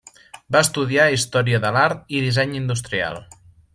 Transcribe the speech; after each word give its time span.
Va 0.55 0.61
estudiar 0.67 1.05
Història 1.17 1.59
de 1.65 1.73
l'art 1.75 2.11
i 2.17 2.23
Disseny 2.25 2.57
industrial. 2.61 3.21